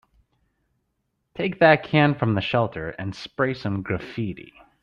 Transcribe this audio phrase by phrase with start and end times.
[1.35, 4.51] Take that can from the shelter and spray some graffiti.